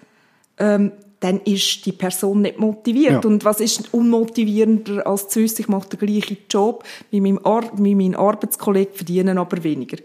ähm, 0.59 0.93
dann 1.21 1.41
ist 1.41 1.85
die 1.85 1.93
Person 1.93 2.43
nicht 2.43 2.59
motiviert. 2.59 3.25
Ja. 3.25 3.31
Und 3.31 3.45
was 3.45 3.61
ist 3.61 3.93
unmotivierender 3.93 5.07
als 5.07 5.29
zu 5.29 5.41
wissen, 5.41 5.63
ich 5.63 5.69
mache 5.69 5.91
den 5.91 6.01
gleichen 6.01 6.39
Job 6.49 6.85
wie 7.11 7.21
mein, 7.21 7.45
Ar 7.45 7.71
wie 7.77 7.95
mein 7.95 8.15
Arbeitskollege, 8.15 8.93
verdienen 8.95 9.39
aber 9.39 9.63
weniger. 9.63 9.99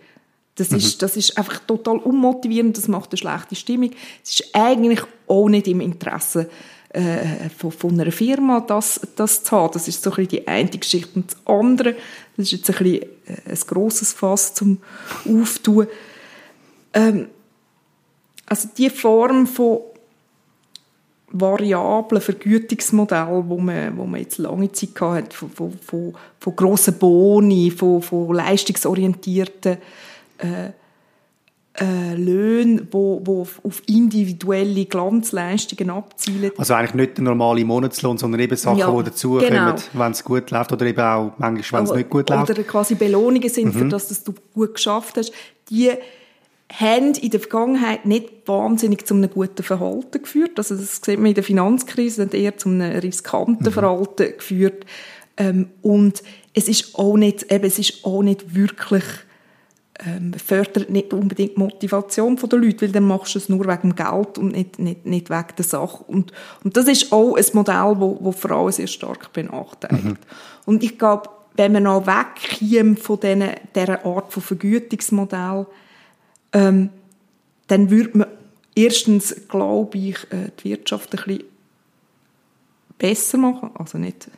Das, 0.55 0.71
mhm. 0.71 0.77
ist, 0.77 1.01
das 1.01 1.17
ist 1.17 1.37
einfach 1.37 1.59
total 1.59 1.97
unmotivierend, 1.97 2.77
das 2.77 2.87
macht 2.87 3.11
eine 3.11 3.17
schlechte 3.17 3.55
Stimmung. 3.55 3.91
Es 4.23 4.39
ist 4.39 4.49
eigentlich 4.53 5.01
auch 5.27 5.49
nicht 5.49 5.67
im 5.67 5.81
Interesse 5.81 6.49
äh, 6.95 7.49
von, 7.49 7.71
von 7.71 7.99
einer 7.99 8.11
Firma 8.11 8.61
das, 8.61 9.01
das 9.15 9.43
zu 9.43 9.51
haben. 9.51 9.73
Das 9.73 9.87
ist 9.87 10.01
so 10.01 10.11
ein 10.13 10.27
die 10.27 10.47
eine 10.47 10.69
Geschichte. 10.69 11.11
Und 11.15 11.31
das 11.31 11.37
andere, 11.45 11.95
das 12.37 12.45
ist 12.45 12.51
jetzt 12.53 12.69
ein 12.69 12.77
bisschen 12.77 13.03
äh, 13.03 13.51
ein 13.51 13.59
grosses 13.67 14.13
Fass 14.13 14.53
zum 14.53 14.79
Auftun. 15.27 15.87
Ähm, 16.93 17.27
also 18.45 18.69
die 18.77 18.89
Form 18.89 19.45
von 19.45 19.79
variablen 21.27 22.21
Vergütungsmodell, 22.21 23.43
wo 23.45 23.57
man, 23.57 23.97
wo 23.97 24.05
man 24.05 24.21
jetzt 24.21 24.37
lange 24.37 24.71
Zeit 24.71 25.01
hatte, 25.01 25.35
von, 25.35 25.49
von, 25.49 25.73
von, 25.79 26.13
von 26.39 26.55
grossen 26.55 26.97
Boni, 26.97 27.71
von, 27.71 28.01
von 28.01 28.33
leistungsorientierten 28.33 29.77
äh, 30.37 30.69
äh, 31.79 32.15
Löhne, 32.15 32.87
wo, 32.91 33.21
wo 33.25 33.41
auf 33.41 33.81
individuelle 33.85 34.85
Glanzleistungen 34.85 35.89
abzielen. 35.89 36.51
Also 36.57 36.73
eigentlich 36.73 36.93
nicht 36.93 37.17
der 37.17 37.25
normale 37.25 37.65
Monatslohn, 37.65 38.17
sondern 38.17 38.39
eben 38.39 38.55
Sachen, 38.55 38.77
ja, 38.77 38.91
die 38.91 39.03
dazukommen, 39.03 39.49
genau. 39.49 39.75
wenn 39.93 40.11
es 40.11 40.23
gut 40.23 40.51
läuft 40.51 40.71
oder 40.71 40.85
eben 40.85 41.01
auch 41.01 41.33
manchmal, 41.37 41.81
wenn 41.81 41.89
es 41.89 41.95
nicht 41.95 42.09
gut 42.09 42.29
läuft. 42.29 42.49
Oder 42.49 42.63
quasi 42.63 42.95
Belohnungen 42.95 43.49
sind, 43.49 43.75
mhm. 43.75 43.79
für 43.79 43.85
das, 43.89 44.07
dass 44.07 44.23
du 44.23 44.33
gut 44.53 44.75
geschafft 44.75 45.17
hast. 45.17 45.33
Die 45.69 45.91
haben 46.71 47.13
in 47.13 47.29
der 47.29 47.39
Vergangenheit 47.39 48.05
nicht 48.05 48.47
wahnsinnig 48.47 49.05
zu 49.05 49.13
einem 49.13 49.29
guten 49.29 49.63
Verhalten 49.63 50.21
geführt. 50.21 50.57
Also 50.57 50.75
das 50.75 51.01
sieht 51.03 51.17
man 51.17 51.27
in 51.27 51.35
der 51.35 51.43
Finanzkrise, 51.43 52.23
hat 52.23 52.33
eher 52.33 52.57
zu 52.57 52.69
einem 52.69 52.99
riskanten 52.99 53.65
mhm. 53.65 53.71
Verhalten 53.71 54.33
geführt. 54.37 54.85
Ähm, 55.37 55.69
und 55.81 56.23
es 56.53 56.69
ist 56.69 56.95
auch 56.95 57.17
nicht, 57.17 57.51
eben, 57.51 57.65
es 57.65 57.79
ist 57.79 58.05
auch 58.05 58.23
nicht 58.23 58.55
wirklich 58.55 59.03
ähm, 59.99 60.33
fördert 60.33 60.89
nicht 60.89 61.13
unbedingt 61.13 61.55
die 61.55 61.59
Motivation 61.59 62.35
der 62.35 62.59
Leute, 62.59 62.81
weil 62.81 62.91
dann 62.91 63.07
machst 63.07 63.35
du 63.35 63.39
es 63.39 63.49
nur 63.49 63.65
wegen 63.65 63.93
dem 63.93 63.95
Geld 63.95 64.37
und 64.37 64.51
nicht, 64.51 64.79
nicht, 64.79 65.05
nicht 65.05 65.29
wegen 65.29 65.55
der 65.57 65.65
Sache. 65.65 66.03
Und, 66.07 66.33
und 66.63 66.75
das 66.75 66.87
ist 66.87 67.11
auch 67.11 67.35
ein 67.35 67.45
Modell, 67.53 67.95
wo, 67.97 68.17
wo 68.19 68.31
Frauen 68.31 68.71
sehr 68.71 68.87
stark 68.87 69.31
benachteiligt. 69.31 70.05
Mhm. 70.05 70.17
Und 70.65 70.83
ich 70.83 70.97
glaube, 70.97 71.29
wenn 71.55 71.71
man 71.71 71.83
noch 71.83 72.05
wegkäme 72.05 72.97
von 72.97 73.19
diesen, 73.19 73.51
dieser 73.73 74.05
Art 74.05 74.33
von 74.33 74.43
Vergütungsmodell, 74.43 75.65
ähm, 76.51 76.89
dann 77.67 77.89
würde 77.89 78.17
man 78.17 78.27
erstens, 78.75 79.47
glaube 79.47 79.97
ich, 79.97 80.17
äh, 80.31 80.51
die 80.59 80.71
Wirtschaft 80.71 81.13
ein 81.13 81.23
bisschen 81.25 81.43
besser 82.97 83.37
machen, 83.37 83.71
also 83.75 83.97
nicht 83.97 84.29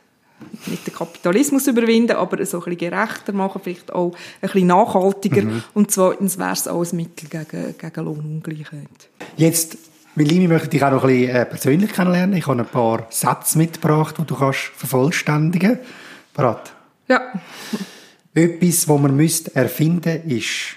nicht 0.66 0.86
den 0.86 0.94
Kapitalismus 0.94 1.66
überwinden, 1.66 2.16
aber 2.16 2.44
so 2.46 2.58
ein 2.58 2.64
bisschen 2.64 2.90
gerechter 2.90 3.32
machen, 3.32 3.60
vielleicht 3.62 3.92
auch 3.92 4.12
ein 4.12 4.40
bisschen 4.40 4.66
nachhaltiger. 4.66 5.42
Mhm. 5.42 5.62
Und 5.74 5.90
zweitens 5.90 6.38
wäre 6.38 6.52
es 6.52 6.68
auch 6.68 6.84
ein 6.84 6.96
Mittel 6.96 7.28
gegen, 7.28 7.74
gegen 7.76 8.04
Lohnungleichheit. 8.04 9.10
Jetzt, 9.36 9.78
Melini, 10.14 10.48
möchte 10.48 10.76
ich 10.76 10.84
auch 10.84 10.90
noch 10.90 11.04
ein 11.04 11.10
bisschen 11.10 11.36
äh, 11.36 11.46
persönlich 11.46 11.92
kennenlernen. 11.92 12.36
Ich 12.36 12.46
habe 12.46 12.60
ein 12.60 12.66
paar 12.66 13.06
Sätze 13.10 13.58
mitgebracht, 13.58 14.16
die 14.18 14.24
du 14.24 14.34
kannst 14.34 14.70
vervollständigen 14.76 15.78
kannst. 16.34 16.72
Ja. 17.08 17.20
Etwas, 18.34 18.88
was 18.88 19.00
man 19.00 19.16
müsste 19.16 19.54
erfinden 19.54 20.28
ist 20.28 20.76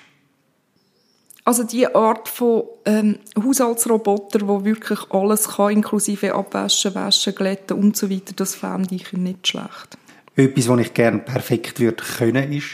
also 1.44 1.64
die 1.64 1.88
Art 1.94 2.28
von 2.28 2.64
ähm, 2.86 3.18
Haushaltsroboter, 3.42 4.48
wo 4.48 4.64
wirklich 4.64 5.00
alles 5.10 5.48
kann, 5.50 5.72
inklusive 5.74 6.34
Abwaschen, 6.34 6.94
Waschen, 6.94 7.34
Glätten 7.34 7.78
und 7.78 7.98
so 7.98 8.10
weiter, 8.10 8.34
das 8.36 8.56
fände 8.56 8.96
ich 8.96 9.12
nicht 9.14 9.48
schlecht. 9.48 9.98
Etwas, 10.36 10.70
was 10.70 10.80
ich 10.80 10.94
gerne 10.94 11.20
perfekt 11.20 11.80
würde 11.80 12.04
können, 12.18 12.54
ist? 12.54 12.68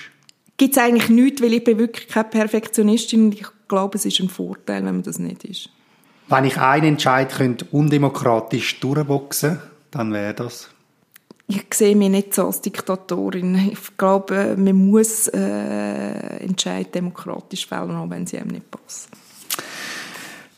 Gibt 0.57 0.75
es 0.75 0.83
eigentlich 0.83 1.09
nichts, 1.09 1.41
weil 1.41 1.53
ich 1.53 1.63
bin 1.63 1.77
wirklich 1.77 2.07
keine 2.07 2.29
Perfektionistin 2.29 3.25
und 3.25 3.33
ich 3.33 3.47
glaube, 3.67 3.97
es 3.97 4.05
ist 4.05 4.19
ein 4.19 4.29
Vorteil, 4.29 4.83
wenn 4.85 4.95
man 4.95 5.03
das 5.03 5.19
nicht 5.19 5.43
ist. 5.43 5.69
Wenn 6.29 6.45
ich 6.45 6.57
einen 6.57 6.87
Entscheid 6.87 7.29
könnte 7.29 7.65
undemokratisch 7.71 8.79
durchboxen, 8.79 9.59
dann 9.91 10.11
wäre 10.11 10.33
das? 10.33 10.69
Ich 11.49 11.65
sehe 11.73 11.95
mich 11.95 12.09
nicht 12.09 12.33
so 12.33 12.45
als 12.45 12.59
Diktatorin. 12.59 13.69
Ich 13.71 13.95
glaube, 13.97 14.55
man 14.57 14.75
muss 14.75 15.29
äh, 15.29 16.43
Entscheid 16.43 16.93
demokratisch 16.93 17.65
fällen, 17.65 17.95
auch 17.95 18.09
wenn 18.09 18.27
sie 18.27 18.37
einem 18.37 18.49
nicht 18.49 18.69
passen. 18.69 19.09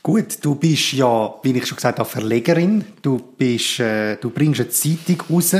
Gut, 0.01 0.37
du 0.41 0.55
bist 0.55 0.93
ja, 0.93 1.35
wie 1.43 1.51
ich 1.51 1.67
schon 1.67 1.75
gesagt 1.75 1.99
habe, 1.99 2.09
Verlegerin. 2.09 2.83
Du, 3.03 3.19
bist, 3.37 3.79
äh, 3.79 4.15
du 4.15 4.31
bringst 4.31 4.61
eine 4.61 4.69
Zeitung 4.69 5.21
raus. 5.29 5.55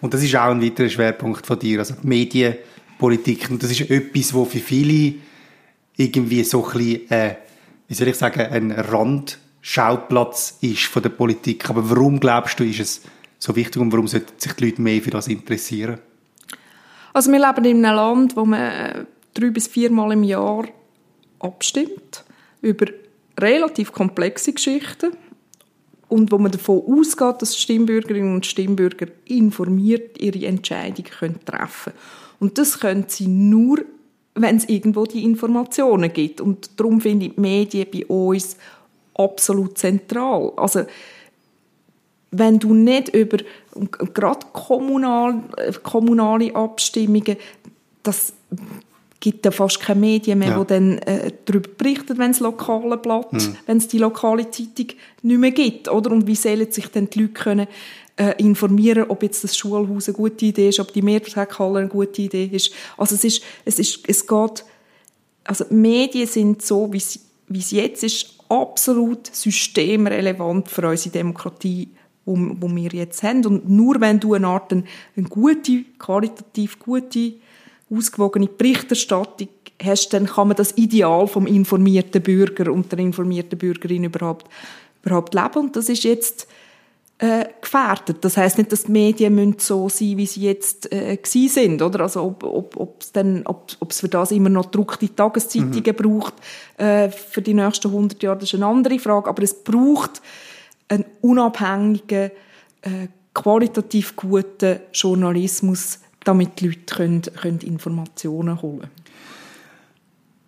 Und 0.00 0.14
das 0.14 0.22
ist 0.22 0.36
auch 0.36 0.50
ein 0.50 0.62
weiterer 0.62 0.88
Schwerpunkt 0.88 1.44
von 1.44 1.58
dir, 1.58 1.80
also 1.80 1.94
die 2.00 2.06
Medienpolitik. 2.06 3.50
Und 3.50 3.60
das 3.64 3.72
ist 3.72 3.90
etwas, 3.90 4.32
wo 4.32 4.44
für 4.44 4.60
viele 4.60 5.14
irgendwie 5.96 6.44
so 6.44 6.64
ein 6.64 6.72
bisschen, 6.78 7.10
äh, 7.10 7.34
wie 7.88 7.94
soll 7.94 8.06
ich 8.06 8.16
sagen, 8.16 8.40
ein 8.40 8.70
Randschauplatz 8.70 10.58
ist 10.60 10.84
von 10.84 11.02
der 11.02 11.10
Politik. 11.10 11.68
Aber 11.68 11.90
warum 11.90 12.20
glaubst 12.20 12.60
du, 12.60 12.64
ist 12.64 12.78
es 12.78 13.00
so 13.40 13.56
wichtig 13.56 13.80
und 13.80 13.90
warum 13.90 14.06
sollten 14.06 14.38
sich 14.38 14.52
die 14.52 14.66
Leute 14.66 14.82
mehr 14.82 15.02
für 15.02 15.10
das 15.10 15.26
interessieren? 15.26 15.98
Also 17.12 17.32
wir 17.32 17.40
leben 17.40 17.64
in 17.64 17.84
einem 17.84 17.96
Land, 17.96 18.36
wo 18.36 18.44
man 18.44 18.60
äh, 18.60 19.04
drei 19.34 19.50
bis 19.50 19.66
viermal 19.66 20.12
im 20.12 20.22
Jahr 20.22 20.68
abstimmt 21.40 22.24
über 22.60 22.86
relativ 23.38 23.92
komplexe 23.92 24.52
Geschichten 24.52 25.12
und 26.08 26.30
wo 26.30 26.38
man 26.38 26.52
davon 26.52 26.82
ausgeht, 26.86 27.40
dass 27.40 27.58
Stimmbürgerinnen 27.58 28.34
und 28.34 28.46
Stimmbürger 28.46 29.06
informiert 29.24 30.20
ihre 30.20 30.46
Entscheidungen 30.46 31.10
können 31.10 31.40
treffen 31.44 31.94
Und 32.38 32.58
das 32.58 32.78
können 32.78 33.04
sie 33.08 33.26
nur, 33.26 33.78
wenn 34.34 34.56
es 34.56 34.68
irgendwo 34.68 35.06
die 35.06 35.24
Informationen 35.24 36.12
gibt. 36.12 36.40
Und 36.40 36.78
darum 36.78 37.00
finde 37.00 37.26
ich 37.26 37.34
die 37.34 37.40
Medien 37.40 37.86
bei 37.90 38.06
uns 38.06 38.56
absolut 39.14 39.78
zentral. 39.78 40.52
Also 40.56 40.84
wenn 42.30 42.58
du 42.58 42.74
nicht 42.74 43.14
über 43.14 43.38
gerade 44.14 44.46
kommunal, 44.52 45.42
kommunale 45.82 46.54
Abstimmungen, 46.54 47.36
das 48.02 48.32
gibt 49.18 49.44
ja 49.44 49.50
fast 49.50 49.80
keine 49.80 50.00
Medien 50.00 50.38
mehr, 50.38 50.50
ja. 50.50 50.60
die 50.60 50.66
dann 50.66 50.98
äh, 50.98 51.32
darüber 51.44 51.68
berichten, 51.76 52.16
wenn 52.18 52.30
es 52.30 52.40
lokale 52.40 52.96
Blatt, 52.96 53.32
mhm. 53.32 53.56
wenn 53.66 53.76
es 53.76 53.88
die 53.88 53.98
lokale 53.98 54.50
Zeitung 54.50 54.86
nicht 55.22 55.38
mehr 55.38 55.50
gibt, 55.50 55.88
oder? 55.88 56.10
Und 56.10 56.26
wie 56.26 56.34
sollen 56.34 56.70
sich 56.72 56.86
dann 56.88 57.10
die 57.10 57.20
Leute 57.20 57.32
können, 57.34 57.66
äh, 58.16 58.34
informieren, 58.38 59.06
ob 59.08 59.22
jetzt 59.22 59.44
das 59.44 59.56
Schulhaus 59.56 60.08
eine 60.08 60.16
gute 60.16 60.46
Idee 60.46 60.68
ist, 60.68 60.80
ob 60.80 60.92
die 60.92 61.02
Mehrwerthalle 61.02 61.80
eine 61.80 61.88
gute 61.88 62.22
Idee 62.22 62.50
ist. 62.52 62.72
Also 62.96 63.14
es 63.14 63.24
ist, 63.24 63.42
es 63.64 63.78
ist, 63.78 64.00
es 64.06 64.26
geht, 64.26 64.64
also 65.44 65.64
Medien 65.70 66.26
sind 66.26 66.62
so, 66.62 66.92
wie 66.92 66.98
es, 66.98 67.18
wie 67.48 67.60
es 67.60 67.70
jetzt 67.70 68.04
ist, 68.04 68.34
absolut 68.48 69.34
systemrelevant 69.34 70.68
für 70.68 70.88
unsere 70.88 71.12
Demokratie 71.12 71.88
wo, 72.24 72.36
wo 72.60 72.74
wir 72.74 72.90
jetzt 72.90 73.22
haben. 73.22 73.44
Und 73.46 73.68
nur 73.68 74.00
wenn 74.00 74.20
du 74.20 74.34
eine 74.34 74.46
Art 74.46 74.72
eine, 74.72 74.84
eine 75.16 75.28
gute, 75.28 75.84
qualitativ 75.98 76.78
gute, 76.78 77.34
ausgewogene 77.90 78.46
Berichterstattung 78.46 79.48
hast, 79.82 80.10
dann 80.10 80.26
kann 80.26 80.48
man 80.48 80.56
das 80.56 80.76
Ideal 80.76 81.26
vom 81.26 81.46
informierten 81.46 82.22
Bürger 82.22 82.72
und 82.72 82.92
der 82.92 82.98
informierten 82.98 83.58
Bürgerin 83.58 84.04
überhaupt, 84.04 84.46
überhaupt 85.02 85.34
leben. 85.34 85.66
Und 85.66 85.76
das 85.76 85.88
ist 85.88 86.04
jetzt 86.04 86.46
äh, 87.18 87.46
gefährdet. 87.60 88.24
Das 88.24 88.36
heißt 88.36 88.58
nicht, 88.58 88.72
dass 88.72 88.84
die 88.84 88.92
Medien 88.92 89.34
müssen 89.34 89.58
so 89.58 89.88
sein, 89.88 90.16
wie 90.16 90.26
sie 90.26 90.42
jetzt 90.42 90.90
äh, 90.92 91.18
sind, 91.22 91.82
oder? 91.82 92.00
Also 92.00 92.22
ob, 92.22 92.44
ob, 92.44 92.76
ob's 92.76 93.12
dann, 93.12 93.42
ob, 93.44 93.72
ob's 93.80 94.00
für 94.00 94.08
das 94.08 94.30
immer 94.30 94.48
noch 94.48 94.66
gedruckte 94.66 95.14
Tageszeitungen 95.14 95.82
mhm. 95.84 95.96
braucht 95.96 96.34
äh, 96.78 97.10
für 97.10 97.42
die 97.42 97.54
nächsten 97.54 97.88
100 97.88 98.22
Jahre, 98.22 98.38
das 98.38 98.48
ist 98.48 98.54
eine 98.54 98.66
andere 98.66 98.98
Frage. 98.98 99.28
Aber 99.28 99.42
es 99.42 99.54
braucht 99.54 100.22
einen 100.90 101.04
unabhängigen, 101.22 102.30
äh, 102.82 103.08
qualitativ 103.32 104.16
guten 104.16 104.80
Journalismus, 104.92 106.00
damit 106.24 106.60
die 106.60 106.68
Leute 106.68 106.94
können, 106.94 107.22
können 107.22 107.60
Informationen 107.60 108.60
holen 108.60 108.80
können. 108.80 108.90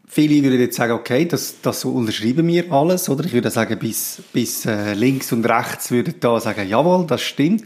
Viele 0.06 0.44
würden 0.44 0.60
jetzt 0.60 0.76
sagen, 0.76 0.92
okay, 0.92 1.24
das, 1.24 1.62
das 1.62 1.86
unterschreiben 1.86 2.46
wir 2.46 2.70
alles, 2.70 3.08
oder? 3.08 3.24
Ich 3.24 3.32
würde 3.32 3.50
sagen, 3.50 3.78
bis, 3.78 4.22
bis 4.30 4.66
äh, 4.66 4.92
links 4.92 5.32
und 5.32 5.46
rechts 5.46 5.90
würden 5.90 6.14
da 6.20 6.38
sagen, 6.38 6.68
jawohl, 6.68 7.06
das 7.06 7.22
stimmt. 7.22 7.64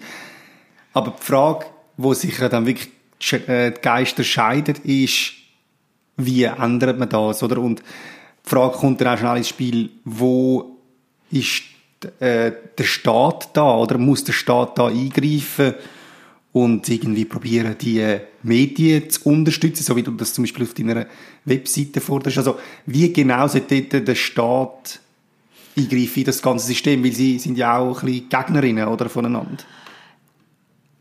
Aber 0.92 1.16
die 1.18 1.24
Frage, 1.24 1.66
wo 1.96 2.14
sich 2.14 2.36
dann 2.38 2.66
wirklich 2.66 2.92
äh, 3.48 3.72
die 3.72 3.80
Geister 3.80 4.22
scheiden, 4.22 4.76
ist, 4.84 5.32
wie 6.16 6.44
ändert 6.44 7.00
man 7.00 7.08
das, 7.08 7.42
oder? 7.42 7.58
Und 7.58 7.80
die 7.80 8.48
Frage 8.48 8.78
kommt 8.78 9.00
dann 9.00 9.08
auch 9.08 9.18
schnell 9.18 9.38
ins 9.38 9.48
Spiel, 9.48 9.90
wo 10.04 10.76
ist 11.32 11.62
äh, 12.20 12.52
der 12.76 12.84
Staat 12.84 13.50
da 13.54 13.76
oder 13.76 13.98
muss 13.98 14.24
der 14.24 14.32
Staat 14.32 14.78
da 14.78 14.88
eingreifen 14.88 15.74
und 16.52 16.88
irgendwie 16.88 17.24
probieren, 17.24 17.76
die 17.78 18.18
Medien 18.42 19.10
zu 19.10 19.28
unterstützen, 19.28 19.82
so 19.82 19.94
wie 19.96 20.02
du 20.02 20.12
das 20.12 20.32
zum 20.32 20.44
Beispiel 20.44 20.64
auf 20.64 20.74
deiner 20.74 21.06
Webseite 21.44 22.00
forderst. 22.00 22.38
Also 22.38 22.58
wie 22.86 23.12
genau 23.12 23.46
sollte 23.46 23.82
der 23.82 24.14
Staat 24.14 25.00
eingreifen 25.76 26.20
in 26.20 26.24
das 26.24 26.40
ganze 26.40 26.66
System, 26.66 27.04
weil 27.04 27.12
sie 27.12 27.38
sind 27.38 27.58
ja 27.58 27.78
auch 27.78 28.02
ein 28.02 28.06
bisschen 28.06 28.28
Gegnerinnen 28.28 28.88
oder, 28.88 29.08
voneinander. 29.08 29.64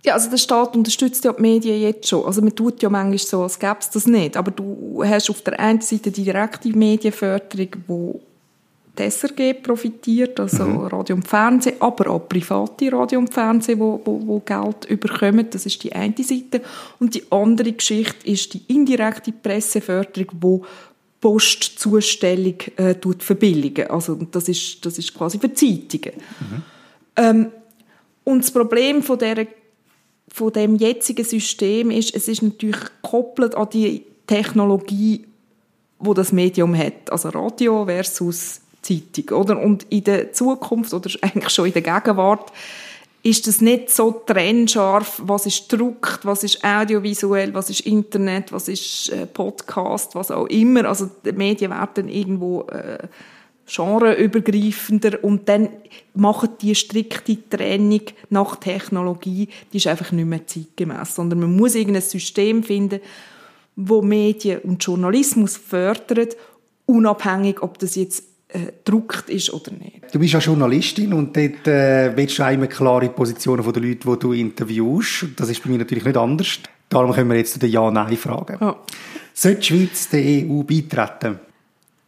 Ja, 0.05 0.13
also 0.13 0.29
der 0.29 0.37
Staat 0.37 0.75
unterstützt 0.75 1.23
ja 1.25 1.33
die 1.33 1.41
Medien 1.41 1.81
jetzt 1.81 2.07
schon. 2.07 2.25
Also 2.25 2.41
man 2.41 2.55
tut 2.55 2.83
ja 2.83 2.89
manchmal 2.89 3.17
so, 3.17 3.41
als 3.41 3.57
gäbe 3.57 3.77
es 3.79 3.89
das 3.89 4.05
nicht. 4.05 4.37
Aber 4.37 4.51
du 4.51 5.03
hast 5.03 5.29
auf 5.29 5.41
der 5.41 5.59
einen 5.59 5.81
Seite 5.81 6.11
die 6.11 6.23
direkte 6.23 6.69
Medienförderung, 6.69 7.69
wo 7.87 8.21
die 8.97 9.09
SRG 9.09 9.53
profitiert, 9.61 10.39
also 10.39 10.65
mhm. 10.65 10.85
Radio 10.85 11.15
und 11.15 11.27
Fernsehen, 11.27 11.75
aber 11.79 12.11
auch 12.11 12.27
private 12.27 12.91
Radio 12.91 13.19
und 13.19 13.33
Fernsehen, 13.33 13.79
wo, 13.79 14.01
wo, 14.03 14.21
wo 14.25 14.39
Geld 14.39 14.85
überkommen. 14.85 15.47
Das 15.49 15.65
ist 15.65 15.83
die 15.83 15.93
eine 15.93 16.15
Seite. 16.17 16.61
Und 16.99 17.15
die 17.15 17.23
andere 17.31 17.71
Geschichte 17.73 18.27
ist 18.27 18.53
die 18.53 18.61
indirekte 18.67 19.31
Presseförderung, 19.31 20.27
wo 20.39 20.65
Postzustellung 21.19 22.57
äh, 22.77 22.95
tut 22.95 23.23
verbilligen. 23.23 23.87
Also 23.89 24.15
das 24.15 24.47
ist, 24.47 24.85
das 24.85 24.97
ist 24.97 25.13
quasi 25.13 25.39
für 25.39 25.53
Zeitungen. 25.53 26.13
Mhm. 26.39 26.63
Ähm, 27.15 27.51
und 28.23 28.43
das 28.43 28.51
Problem 28.51 29.01
von, 29.01 29.17
der, 29.17 29.47
von 30.27 30.53
dem 30.53 30.75
jetzigen 30.75 31.25
System 31.25 31.91
ist, 31.91 32.13
es 32.13 32.27
ist 32.27 32.41
natürlich 32.41 32.79
gekoppelt 33.01 33.55
an 33.55 33.69
die 33.71 34.03
Technologie, 34.27 35.25
wo 35.99 36.13
das 36.13 36.31
Medium 36.31 36.77
hat. 36.77 37.11
Also 37.11 37.29
Radio 37.29 37.85
versus 37.85 38.61
Zeitung, 38.85 39.37
oder? 39.37 39.59
Und 39.59 39.83
in 39.89 40.03
der 40.03 40.31
Zukunft, 40.33 40.93
oder 40.93 41.09
eigentlich 41.21 41.49
schon 41.49 41.67
in 41.67 41.73
der 41.73 41.81
Gegenwart, 41.81 42.51
ist 43.23 43.47
das 43.47 43.59
nicht 43.59 43.89
so 43.89 44.11
trennscharf, 44.11 45.19
was 45.25 45.47
ist 45.47 45.73
druckt, 45.73 46.25
was 46.25 46.43
ist 46.43 46.63
audiovisuell, 46.63 47.55
was 47.55 47.71
ist 47.71 47.81
Internet, 47.81 48.51
was 48.51 48.67
ist 48.67 49.09
äh, 49.09 49.25
Podcast, 49.25 50.13
was 50.13 50.29
auch 50.29 50.45
immer. 50.45 50.85
Also 50.85 51.09
die 51.25 51.31
Medien 51.31 51.71
werden 51.71 52.07
irgendwo 52.07 52.61
äh, 52.67 52.99
genreübergreifender 53.65 55.23
und 55.23 55.49
dann 55.49 55.69
machen 56.13 56.49
die 56.61 56.75
strikte 56.75 57.49
Trennung 57.49 58.01
nach 58.29 58.57
Technologie, 58.57 59.49
die 59.73 59.77
ist 59.77 59.87
einfach 59.87 60.11
nicht 60.11 60.27
mehr 60.27 60.45
zeitgemäß, 60.45 61.15
sondern 61.15 61.39
man 61.39 61.55
muss 61.55 61.73
irgendein 61.73 62.03
System 62.03 62.61
finden, 62.61 62.99
wo 63.75 64.03
Medien 64.03 64.59
und 64.59 64.83
Journalismus 64.83 65.57
fördert, 65.57 66.37
unabhängig, 66.85 67.63
ob 67.63 67.79
das 67.79 67.95
jetzt 67.95 68.34
gedruckt 68.59 69.29
ist 69.29 69.53
oder 69.53 69.71
nicht. 69.71 70.13
Du 70.13 70.19
bist 70.19 70.33
ja 70.33 70.39
Journalistin 70.39 71.13
und 71.13 71.35
dort 71.35 71.67
äh, 71.67 72.15
willst 72.15 72.39
du 72.39 72.43
immer 72.43 72.67
klare 72.67 73.09
Positionen 73.09 73.63
von 73.63 73.73
den 73.73 73.83
Leuten, 73.83 74.11
die 74.11 74.19
du 74.19 74.33
interviewst. 74.33 75.27
Das 75.35 75.49
ist 75.49 75.63
bei 75.63 75.69
mir 75.69 75.79
natürlich 75.79 76.05
nicht 76.05 76.17
anders. 76.17 76.59
Darum 76.89 77.11
können 77.11 77.29
wir 77.29 77.37
jetzt 77.37 77.53
zu 77.53 77.59
den 77.59 77.71
Ja-Nein 77.71 78.17
fragen. 78.17 78.57
Ja. 78.61 78.75
Sollte 79.33 79.59
die 79.59 79.65
Schweiz 79.65 80.09
der 80.09 80.21
EU 80.21 80.63
beitreten? 80.63 81.39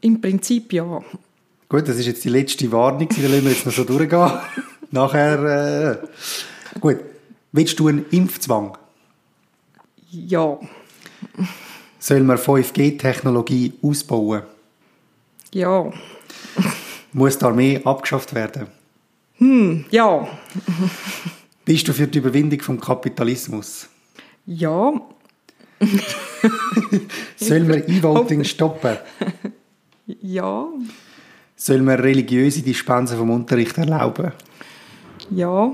Im 0.01 0.21
Prinzip 0.21 0.71
ja. 0.73 1.01
Gut, 1.69 1.87
das 1.87 1.97
ist 1.97 2.05
jetzt 2.05 2.23
die 2.23 2.29
letzte 2.29 2.71
Warnung, 2.71 3.09
dann 3.09 3.23
lassen 3.23 3.43
wir 3.43 3.51
jetzt 3.51 3.65
noch 3.65 3.73
so 3.73 3.83
durchgehen. 3.83 4.31
Nachher, 4.91 6.01
äh, 6.71 6.79
gut. 6.79 6.97
Willst 7.51 7.79
du 7.79 7.87
einen 7.87 8.05
Impfzwang? 8.11 8.77
Ja. 10.11 10.59
Soll 11.99 12.21
man 12.21 12.37
5G-Technologie 12.37 13.73
ausbauen? 13.81 14.43
Ja. 15.53 15.91
Muss 17.13 17.37
die 17.37 17.45
Armee 17.45 17.81
abgeschafft 17.83 18.33
werden? 18.33 18.67
Hm, 19.37 19.85
ja. 19.91 20.27
Bist 21.65 21.87
du 21.87 21.93
für 21.93 22.07
die 22.07 22.19
Überwindung 22.19 22.61
vom 22.61 22.79
Kapitalismus? 22.79 23.87
Ja. 24.45 24.93
Soll 27.35 27.63
man 27.63 27.83
E-Voting 27.87 28.43
stoppen? 28.43 28.97
Ja. 30.21 30.67
Soll 31.55 31.81
man 31.81 31.99
religiöse 31.99 32.61
Dispensen 32.61 33.17
vom 33.17 33.29
Unterricht 33.29 33.77
erlauben? 33.77 34.31
Ja. 35.29 35.71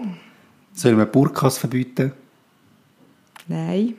Soll 0.74 0.96
man 0.96 1.12
Burkas 1.12 1.58
verbieten? 1.58 2.13
Nein. 3.48 3.96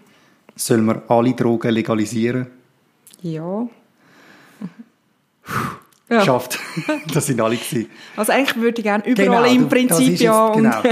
Sollen 0.56 0.86
wir 0.86 1.02
alle 1.08 1.34
Drogen 1.34 1.72
legalisieren? 1.72 2.46
Ja. 3.22 3.68
Ja. 6.08 6.18
Geschafft. 6.18 6.58
das 7.14 7.26
sind 7.26 7.40
alle 7.40 7.56
gewesen. 7.56 7.88
Also 8.16 8.32
eigentlich 8.32 8.56
würde 8.56 8.78
ich 8.78 8.84
gerne 8.84 9.06
überall 9.06 9.48
genau, 9.48 9.62
im 9.62 9.68
Prinzip 9.68 10.20
ja 10.20 10.48
und 10.48 10.62
genau. 10.62 10.82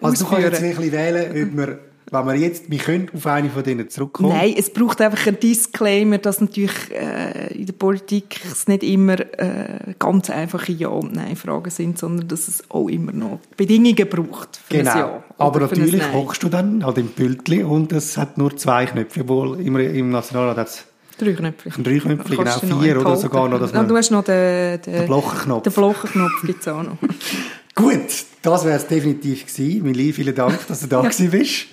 Also 0.00 0.24
du 0.24 0.30
kannst 0.30 0.44
jetzt 0.44 0.62
wirklich 0.62 0.92
wählen, 0.92 1.50
ob 1.50 1.56
wir 1.56 1.78
wenn 2.12 2.26
wir 2.26 2.34
jetzt, 2.34 2.70
wir 2.70 2.78
können 2.78 3.10
auf 3.14 3.26
eine 3.26 3.48
von 3.48 3.64
denen 3.64 3.88
zurückkommen. 3.88 4.28
Nein, 4.28 4.54
es 4.56 4.70
braucht 4.70 5.00
einfach 5.00 5.26
einen 5.26 5.40
Disclaimer, 5.40 6.18
dass 6.18 6.42
natürlich 6.42 6.90
äh, 6.90 7.54
in 7.54 7.64
der 7.64 7.72
Politik 7.72 8.38
es 8.44 8.68
nicht 8.68 8.82
immer 8.82 9.18
äh, 9.18 9.94
ganz 9.98 10.28
einfache 10.28 10.72
Ja- 10.72 10.88
und 10.88 11.14
Nein-Fragen 11.14 11.70
sind, 11.70 11.98
sondern 11.98 12.28
dass 12.28 12.48
es 12.48 12.70
auch 12.70 12.88
immer 12.88 13.12
noch 13.12 13.40
Bedingungen 13.56 14.06
braucht 14.10 14.58
für 14.58 14.76
genau. 14.76 14.90
ein 14.90 14.98
Ja. 14.98 15.24
Aber 15.38 15.60
natürlich 15.60 16.02
hockst 16.12 16.42
du 16.42 16.50
dann 16.50 16.82
an 16.82 16.94
dem 16.94 17.08
Pültli 17.08 17.62
und 17.62 17.92
es 17.92 18.18
hat 18.18 18.36
nur 18.36 18.58
zwei 18.58 18.84
Knöpfe, 18.84 19.22
obwohl 19.22 19.58
im, 19.60 19.74
im 19.78 20.10
Nationalrat 20.10 20.58
hat 20.58 20.68
es 20.68 20.84
Drei 21.18 21.32
Knöpfe. 21.32 21.70
Drei 21.82 21.98
Knöpfe, 21.98 22.36
genau. 22.36 22.80
Vier 22.80 23.00
oder 23.00 23.16
sogar 23.16 23.48
noch. 23.48 23.60
Dass 23.60 23.72
man 23.72 23.88
du 23.88 23.96
hast 23.96 24.10
noch 24.10 24.24
den, 24.24 24.80
den, 24.82 24.92
den 24.94 25.06
Blochenknopf. 25.06 25.62
Den 25.62 25.72
Blochenknopf 25.72 26.42
gibt 26.42 26.60
es 26.60 26.68
auch 26.68 26.82
noch. 26.82 26.96
Gut, 27.74 28.24
das 28.42 28.64
wäre 28.64 28.76
es 28.76 28.86
definitiv 28.86 29.46
gewesen. 29.46 29.82
Mili, 29.82 30.12
vielen 30.12 30.34
Dank, 30.34 30.66
dass 30.66 30.80
du 30.80 30.86
da 30.86 31.02
ja. 31.08 31.08
bist. 31.08 31.66